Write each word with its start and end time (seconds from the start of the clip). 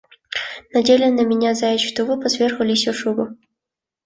Надели 0.73 1.09
на 1.11 1.21
меня 1.31 1.53
заячий 1.53 1.93
тулуп, 1.95 2.25
а 2.25 2.29
сверху 2.33 2.63
лисью 2.63 2.95
шубу. 2.99 3.27